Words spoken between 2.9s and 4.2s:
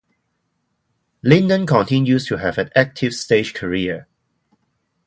stage career.